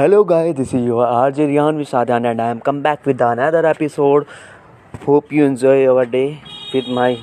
Hello 0.00 0.24
guys 0.24 0.56
this 0.56 0.74
is 0.74 0.82
your 0.82 1.06
R 1.06 1.32
J 1.32 1.46
Riyan 1.46 1.76
with 1.76 1.86
Saadan 1.86 2.26
and 2.26 2.40
I 2.40 2.50
am 2.50 2.58
come 2.58 2.82
back 2.82 2.98
with 3.06 3.22
another 3.22 3.64
episode 3.64 4.24
hope 5.08 5.32
you 5.32 5.46
enjoy 5.46 5.84
your 5.84 6.04
day 6.04 6.38
with 6.74 6.84
my 6.88 7.16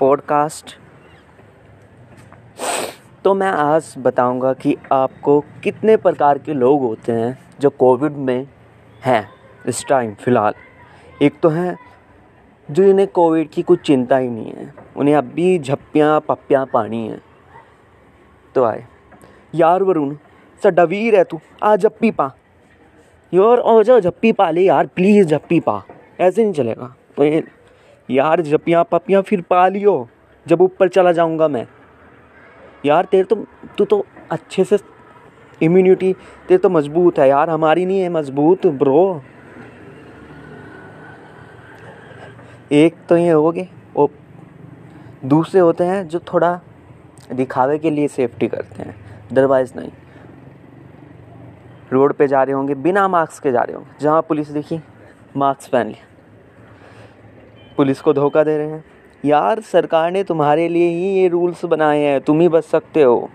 podcast 0.00 0.76
तो 3.24 3.34
मैं 3.34 3.48
आज 3.48 3.94
बताऊँगा 3.98 4.52
कि 4.52 4.76
आपको 4.92 5.40
कितने 5.40 5.96
प्रकार 5.96 6.38
के 6.38 6.54
लोग 6.54 6.80
होते 6.80 7.12
हैं 7.12 7.38
जो 7.60 7.70
कोविड 7.70 8.12
में 8.12 8.46
हैं 9.04 9.28
इस 9.66 9.84
टाइम 9.88 10.14
फ़िलहाल। 10.14 10.54
एक 11.22 11.40
तो 11.42 11.48
है 11.48 11.76
जो 12.70 12.82
इन्हें 12.82 13.08
कोविड 13.08 13.48
की 13.48 13.62
कुछ 13.62 13.80
चिंता 13.80 14.16
ही 14.16 14.28
नहीं 14.28 14.52
है। 14.52 14.74
उन्हें 14.96 15.16
अब 15.16 15.24
भी 15.24 15.58
झप्पियाँ, 15.58 16.20
पप्पियाँ 16.20 16.66
पानी 16.66 17.08
है। 17.08 17.20
तो 18.54 18.64
आए। 18.64 18.86
यार 19.54 19.82
वरुण 19.82 20.16
साडा 20.62 20.84
वीर 20.84 21.16
है 21.16 21.24
तू। 21.24 21.40
आ 21.62 21.74
जप्पी 21.76 22.10
पा। 22.10 22.30
यार 23.32 23.58
ओ 23.58 23.82
जाओ 23.82 24.00
जप्पी 24.00 24.32
पा 24.32 24.50
ले 24.50 24.62
यार 24.62 24.86
प्लीज़ 24.86 25.26
जप्पी 25.28 25.60
पा। 25.60 25.82
ऐसे 26.20 26.42
नहीं 26.44 26.52
चलेगा। 26.52 26.94
तो 27.16 27.24
ये 27.24 27.42
यार 28.08 28.40
जप्पियाँ 28.42 28.84
पप्पियाँ 28.84 29.22
फिर 29.22 29.40
पा 29.40 29.66
लियो, 29.68 30.08
जब 30.46 30.60
ऊपर 30.60 30.88
चला 30.88 31.12
जाऊँगा 31.12 31.48
मैं। 31.48 31.66
यार, 32.86 33.04
तेरे 33.04 33.24
तो 33.24 33.36
तू 33.78 33.84
तो 33.84 34.04
अच्छे 34.30 34.64
से 34.64 34.78
इम्यूनिटी 35.60 36.12
तेरे 36.48 36.58
तो 36.58 36.68
मज़बूत 36.68 37.18
है 37.18 37.28
यार, 37.28 37.50
हमारी 37.50 37.86
नहीं 37.86 38.00
है 38.00 38.08
मज़बूत 38.08 38.66
ब्रो 38.66 39.22
एक 42.72 42.94
तो 43.08 43.16
ये 43.16 43.30
हो 43.30 43.50
गए। 43.52 43.68
और 43.96 44.08
दूसरे 45.24 45.60
होते 45.60 45.84
हैं 45.84 46.06
जो 46.08 46.18
थोड़ा 46.32 46.60
दिखावे 47.32 47.78
के 47.78 47.90
लिए 47.90 48.08
सेफ्टी 48.08 48.48
करते 48.48 48.82
हैं 48.82 48.94
अदरवाइज़ 49.30 49.72
नहीं। 49.76 49.90
रोड 51.94 52.12
पे 52.12 52.26
जा 52.28 52.42
रहे 52.42 52.54
होंगे, 52.54 52.74
बिना 52.76 53.06
मास्क 53.08 53.42
के 53.42 53.52
जा 53.52 53.62
रहे 53.62 53.76
होंगे। 53.76 53.90
जहाँ 54.00 54.22
पुलिस 54.22 54.48
देखी, 54.48 54.80
मास्क 55.36 55.70
पहन 55.72 55.86
लिया। 55.86 56.06
पुलिस 57.76 58.00
को 58.00 58.12
धोखा 58.12 58.44
दे 58.44 58.56
रहे 58.58 58.70
हैं। 58.70 58.84
यार, 59.24 59.60
सरकार 59.60 60.10
ने 60.10 60.22
तुम्हारे 60.24 60.68
लिए 60.68 60.88
ही 60.88 61.14
ये 61.14 61.28
रूल्स 61.28 61.64
बनाए 61.64 62.00
हैं, 62.00 62.20
तुम 62.20 62.40
ही 62.40 62.48
बच 62.48 62.64
सकते 62.64 63.02
हो। 63.02 63.28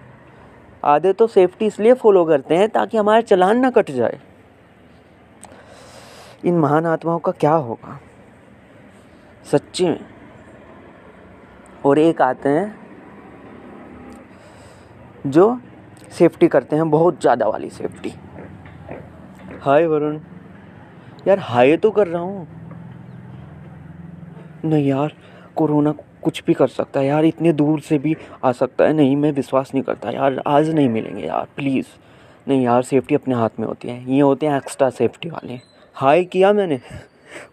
आधे 0.83 1.13
तो 1.13 1.27
सेफ्टी 1.27 1.65
इसलिए 1.65 1.93
फॉलो 1.93 2.25
करते 2.25 2.55
हैं 2.55 2.69
ताकि 2.69 2.97
हमारा 2.97 3.21
चलान 3.21 3.59
ना 3.59 3.69
कट 3.69 3.91
जाए। 3.91 4.19
इन 6.45 6.57
महान 6.57 6.85
आत्माओं 6.85 7.19
का 7.19 7.31
क्या 7.31 7.53
होगा? 7.53 7.99
सच्ची 9.45 9.85
में। 9.85 9.99
और 11.85 11.99
एक 11.99 12.21
आते 12.21 12.49
हैं 12.49 12.75
जो 15.27 15.59
सेफ्टी 16.11 16.47
करते 16.47 16.75
हैं, 16.75 16.89
बहुत 16.89 17.21
ज़्यादा 17.21 17.47
वाली 17.47 17.69
सेफ्टी। 17.69 18.13
हाय 19.61 19.85
वरुण। 19.85 20.19
यार, 21.27 21.39
हाय 21.39 21.77
तो 21.77 21.91
कर 21.91 22.07
रहा 22.07 22.21
हूँ। 22.21 22.47
नहीं 24.65 24.87
यार, 24.87 25.13
कोरोना 25.55 25.91
कुछ 26.23 26.43
भी 26.47 26.53
कर 26.53 26.67
सकता 26.67 26.99
है 26.99 27.05
यार, 27.05 27.25
इतने 27.25 27.53
दूर 27.53 27.79
से 27.79 27.97
भी 27.97 28.15
आ 28.43 28.51
सकता 28.51 28.83
है। 28.83 28.93
नहीं, 28.93 29.15
मैं 29.15 29.31
विश्वास 29.31 29.71
नहीं 29.73 29.83
करता 29.83 30.09
यार, 30.09 30.43
आज 30.47 30.69
नहीं 30.69 30.89
मिलेंगे 30.89 31.27
यार 31.27 31.47
प्लीज़ 31.55 31.85
नहीं 32.47 32.63
यार 32.63 32.81
सेफ्टी 32.81 33.15
अपने 33.15 33.35
हाथ 33.35 33.49
में 33.59 33.67
होती 33.67 33.87
है। 33.87 34.13
ये 34.13 34.21
होते 34.21 34.45
हैं 34.45 34.57
एक्स्ट्रा 34.57 34.89
सेफ्टी 34.89 35.29
वाले। 35.29 35.59
हाय 35.93 36.23
किया 36.23 36.53
मैंने। 36.53 36.79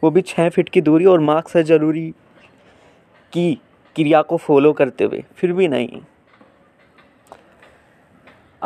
वो 0.05 0.11
भी 0.11 0.23
छः 0.23 0.49
फिट 0.49 0.69
की 0.69 0.81
दूरी 0.81 1.05
और 1.05 1.21
मास्क 1.21 1.57
है 1.57 1.63
ज़रूरी 1.63 2.15
की 3.33 3.55
क्रिया 3.97 4.23
को 4.23 4.37
फॉलो 4.37 4.73
करते 4.73 5.05
हुए। 5.05 5.25
फिर 5.37 5.53
भी 5.53 5.69
नहीं। 5.69 6.01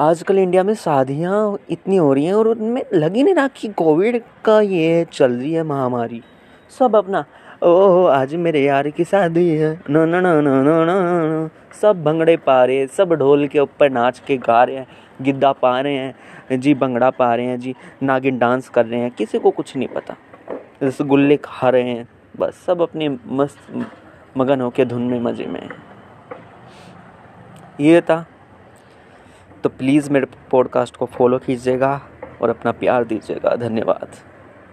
आजकल 0.01 0.39
इंडिया 0.39 0.63
में 0.63 0.75
शादियाँ 0.75 1.59
इतनी 1.71 1.97
हो 1.97 2.13
रही 2.13 2.25
हैं 2.25 2.35
और 2.35 2.49
उनमें 2.49 2.83
लग 2.95 3.15
ही 3.15 3.23
नहीं 3.23 3.35
रहा 3.35 3.49
कि 3.49 3.69
कोविड 3.69 4.23
का 4.45 4.61
ये 4.61 5.07
चल 5.13 5.33
रही 5.33 5.53
है 5.53 5.63
महामारी। 5.63 6.23
सब 6.79 6.97
अपना, 6.97 7.25
ओह, 7.63 8.13
आज 8.13 8.35
मेरे 8.35 8.63
यार 8.63 8.91
की 8.91 9.05
शादी 9.05 9.49
है। 9.49 9.73
न 9.91 9.97
न 9.97 10.15
न 10.15 10.27
न 10.27 10.47
न 10.47 10.87
न 10.87 11.51
सब 11.83 12.05
भंगड़े 12.05 12.37
पा 12.37 12.65
रहे 12.65 12.77
हैं, 12.77 12.87
सब 12.87 13.13
ढोल 13.13 13.47
के 13.47 13.59
ऊपर 13.59 13.91
नाच 13.91 14.19
के 14.19 14.37
गा 14.37 14.65
रहे 14.65 14.77
हैं, 14.77 14.87
गिद्दा 15.23 15.53
पा 15.53 15.81
रहे 15.81 15.95
हैं। 15.95 16.61
जी, 16.61 16.75
भंगड़ा 16.75 17.11
पा 17.11 17.35
रहे 17.35 17.47
हैं, 17.47 17.61
जी, 17.61 17.75
नागिन 18.03 18.39
डांस 18.39 18.69
कर 18.69 18.87
रहे 18.87 19.01
हैं, 19.01 19.11
किसी 19.11 19.39
को 19.39 19.51
कुछ 19.51 19.77
नहीं 19.77 19.89
पता। 19.89 20.17
रसगुल्ले 20.83 21.37
खा 21.37 21.69
रहे 21.69 21.83
हैं, 21.83 22.09
बस 22.41 22.65
सब 22.67 22.83
अपने 22.83 23.09
मस्त 23.09 23.87
मगन 24.37 24.61
होके 24.61 24.85
धुन 24.85 25.03
में 25.03 25.21
मज़े 25.21 25.47
में 25.47 25.69
ये 27.81 28.01
था 28.01 28.27
तो 29.63 29.69
प्लीज़ 29.69 30.11
मेरे 30.11 30.27
पॉडकास्ट 30.51 30.97
को 30.97 31.07
फॉलो 31.07 31.39
कीजिएगा 31.39 32.01
और 32.43 32.51
अपना 32.51 32.73
प्यार 32.73 33.05
दीजिएगा। 33.05 33.57
धन्यवाद। 33.57 34.30